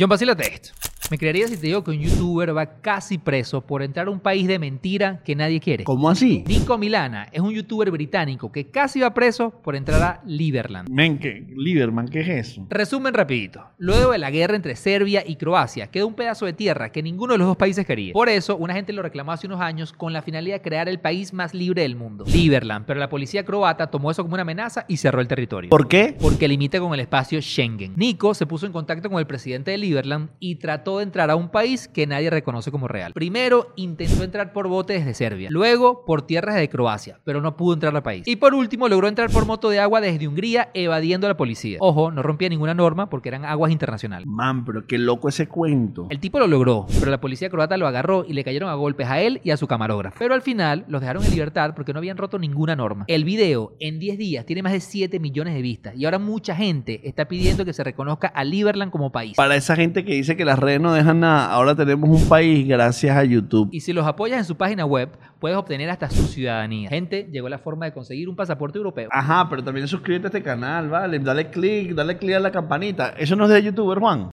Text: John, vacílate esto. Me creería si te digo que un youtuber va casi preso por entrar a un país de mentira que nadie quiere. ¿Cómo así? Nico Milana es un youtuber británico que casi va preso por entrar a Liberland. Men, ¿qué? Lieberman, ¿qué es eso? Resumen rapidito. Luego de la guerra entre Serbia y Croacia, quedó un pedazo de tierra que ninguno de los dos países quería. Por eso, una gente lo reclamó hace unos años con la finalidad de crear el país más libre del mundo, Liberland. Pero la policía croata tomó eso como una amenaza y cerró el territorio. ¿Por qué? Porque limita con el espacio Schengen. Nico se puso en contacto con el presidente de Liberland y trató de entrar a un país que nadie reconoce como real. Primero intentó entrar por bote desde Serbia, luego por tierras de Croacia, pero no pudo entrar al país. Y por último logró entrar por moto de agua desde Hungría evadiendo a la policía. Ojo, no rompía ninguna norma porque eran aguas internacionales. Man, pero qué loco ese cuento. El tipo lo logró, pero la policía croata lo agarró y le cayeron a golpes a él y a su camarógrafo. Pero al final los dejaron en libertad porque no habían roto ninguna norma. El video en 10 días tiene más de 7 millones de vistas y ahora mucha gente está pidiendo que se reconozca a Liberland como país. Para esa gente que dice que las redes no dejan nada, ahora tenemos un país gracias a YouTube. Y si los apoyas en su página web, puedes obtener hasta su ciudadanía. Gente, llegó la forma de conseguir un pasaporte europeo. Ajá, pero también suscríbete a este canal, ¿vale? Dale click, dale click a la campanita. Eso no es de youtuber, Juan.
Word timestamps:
John, 0.00 0.08
vacílate 0.08 0.54
esto. 0.54 0.87
Me 1.10 1.16
creería 1.16 1.48
si 1.48 1.56
te 1.56 1.68
digo 1.68 1.82
que 1.82 1.90
un 1.92 2.00
youtuber 2.00 2.54
va 2.54 2.80
casi 2.82 3.16
preso 3.16 3.62
por 3.62 3.82
entrar 3.82 4.08
a 4.08 4.10
un 4.10 4.20
país 4.20 4.46
de 4.46 4.58
mentira 4.58 5.22
que 5.24 5.34
nadie 5.34 5.58
quiere. 5.58 5.84
¿Cómo 5.84 6.10
así? 6.10 6.44
Nico 6.46 6.76
Milana 6.76 7.28
es 7.32 7.40
un 7.40 7.50
youtuber 7.50 7.90
británico 7.90 8.52
que 8.52 8.66
casi 8.66 9.00
va 9.00 9.14
preso 9.14 9.50
por 9.50 9.74
entrar 9.74 10.02
a 10.02 10.20
Liberland. 10.26 10.90
Men, 10.90 11.18
¿qué? 11.18 11.46
Lieberman, 11.56 12.08
¿qué 12.08 12.20
es 12.20 12.28
eso? 12.28 12.66
Resumen 12.68 13.14
rapidito. 13.14 13.64
Luego 13.78 14.12
de 14.12 14.18
la 14.18 14.30
guerra 14.30 14.56
entre 14.56 14.76
Serbia 14.76 15.24
y 15.26 15.36
Croacia, 15.36 15.86
quedó 15.86 16.06
un 16.06 16.14
pedazo 16.14 16.44
de 16.44 16.52
tierra 16.52 16.92
que 16.92 17.02
ninguno 17.02 17.32
de 17.32 17.38
los 17.38 17.48
dos 17.48 17.56
países 17.56 17.86
quería. 17.86 18.12
Por 18.12 18.28
eso, 18.28 18.56
una 18.56 18.74
gente 18.74 18.92
lo 18.92 19.02
reclamó 19.02 19.32
hace 19.32 19.46
unos 19.46 19.62
años 19.62 19.92
con 19.94 20.12
la 20.12 20.20
finalidad 20.20 20.56
de 20.56 20.62
crear 20.62 20.90
el 20.90 21.00
país 21.00 21.32
más 21.32 21.54
libre 21.54 21.82
del 21.82 21.96
mundo, 21.96 22.24
Liberland. 22.26 22.84
Pero 22.84 23.00
la 23.00 23.08
policía 23.08 23.44
croata 23.44 23.86
tomó 23.86 24.10
eso 24.10 24.22
como 24.22 24.34
una 24.34 24.42
amenaza 24.42 24.84
y 24.88 24.98
cerró 24.98 25.22
el 25.22 25.28
territorio. 25.28 25.70
¿Por 25.70 25.88
qué? 25.88 26.14
Porque 26.20 26.48
limita 26.48 26.80
con 26.80 26.92
el 26.92 27.00
espacio 27.00 27.40
Schengen. 27.40 27.94
Nico 27.96 28.34
se 28.34 28.44
puso 28.44 28.66
en 28.66 28.72
contacto 28.72 29.08
con 29.08 29.18
el 29.18 29.26
presidente 29.26 29.70
de 29.70 29.78
Liberland 29.78 30.30
y 30.38 30.56
trató 30.56 30.87
de 30.96 31.04
entrar 31.04 31.30
a 31.30 31.36
un 31.36 31.50
país 31.50 31.86
que 31.86 32.06
nadie 32.06 32.30
reconoce 32.30 32.70
como 32.70 32.88
real. 32.88 33.12
Primero 33.12 33.72
intentó 33.76 34.24
entrar 34.24 34.52
por 34.52 34.68
bote 34.68 34.94
desde 34.94 35.12
Serbia, 35.14 35.50
luego 35.50 36.04
por 36.06 36.22
tierras 36.22 36.56
de 36.56 36.68
Croacia, 36.68 37.20
pero 37.24 37.42
no 37.42 37.56
pudo 37.56 37.74
entrar 37.74 37.94
al 37.94 38.02
país. 38.02 38.22
Y 38.26 38.36
por 38.36 38.54
último 38.54 38.88
logró 38.88 39.08
entrar 39.08 39.30
por 39.30 39.46
moto 39.46 39.68
de 39.68 39.80
agua 39.80 40.00
desde 40.00 40.26
Hungría 40.26 40.70
evadiendo 40.74 41.26
a 41.26 41.30
la 41.30 41.36
policía. 41.36 41.78
Ojo, 41.80 42.10
no 42.10 42.22
rompía 42.22 42.48
ninguna 42.48 42.74
norma 42.74 43.10
porque 43.10 43.28
eran 43.28 43.44
aguas 43.44 43.70
internacionales. 43.70 44.26
Man, 44.26 44.64
pero 44.64 44.86
qué 44.86 44.98
loco 44.98 45.28
ese 45.28 45.46
cuento. 45.46 46.06
El 46.10 46.20
tipo 46.20 46.38
lo 46.38 46.46
logró, 46.46 46.86
pero 46.98 47.10
la 47.10 47.20
policía 47.20 47.50
croata 47.50 47.76
lo 47.76 47.86
agarró 47.86 48.24
y 48.26 48.32
le 48.32 48.44
cayeron 48.44 48.70
a 48.70 48.74
golpes 48.74 49.08
a 49.08 49.20
él 49.20 49.40
y 49.44 49.50
a 49.50 49.56
su 49.56 49.66
camarógrafo. 49.66 50.16
Pero 50.18 50.34
al 50.34 50.42
final 50.42 50.84
los 50.88 51.00
dejaron 51.00 51.24
en 51.24 51.30
libertad 51.30 51.74
porque 51.74 51.92
no 51.92 51.98
habían 51.98 52.16
roto 52.16 52.38
ninguna 52.38 52.76
norma. 52.76 53.04
El 53.08 53.24
video 53.24 53.74
en 53.80 53.98
10 53.98 54.18
días 54.18 54.46
tiene 54.46 54.62
más 54.62 54.72
de 54.72 54.80
7 54.80 55.20
millones 55.20 55.54
de 55.54 55.62
vistas 55.62 55.94
y 55.96 56.04
ahora 56.04 56.18
mucha 56.18 56.54
gente 56.54 57.00
está 57.08 57.26
pidiendo 57.26 57.64
que 57.64 57.72
se 57.72 57.84
reconozca 57.84 58.28
a 58.28 58.44
Liberland 58.44 58.92
como 58.92 59.10
país. 59.10 59.34
Para 59.36 59.56
esa 59.56 59.76
gente 59.76 60.04
que 60.04 60.14
dice 60.14 60.36
que 60.36 60.44
las 60.44 60.58
redes 60.58 60.77
no 60.78 60.92
dejan 60.92 61.20
nada, 61.20 61.50
ahora 61.50 61.74
tenemos 61.74 62.08
un 62.08 62.28
país 62.28 62.66
gracias 62.66 63.16
a 63.16 63.24
YouTube. 63.24 63.68
Y 63.72 63.80
si 63.80 63.92
los 63.92 64.06
apoyas 64.06 64.38
en 64.38 64.44
su 64.44 64.56
página 64.56 64.84
web, 64.84 65.10
puedes 65.38 65.56
obtener 65.56 65.88
hasta 65.90 66.10
su 66.10 66.22
ciudadanía. 66.24 66.88
Gente, 66.88 67.28
llegó 67.30 67.48
la 67.48 67.58
forma 67.58 67.86
de 67.86 67.92
conseguir 67.92 68.28
un 68.28 68.36
pasaporte 68.36 68.78
europeo. 68.78 69.08
Ajá, 69.12 69.46
pero 69.48 69.62
también 69.62 69.86
suscríbete 69.86 70.26
a 70.26 70.28
este 70.28 70.42
canal, 70.42 70.88
¿vale? 70.88 71.18
Dale 71.18 71.50
click, 71.50 71.94
dale 71.94 72.18
click 72.18 72.36
a 72.36 72.40
la 72.40 72.50
campanita. 72.50 73.14
Eso 73.16 73.36
no 73.36 73.44
es 73.44 73.50
de 73.50 73.62
youtuber, 73.62 73.98
Juan. 73.98 74.26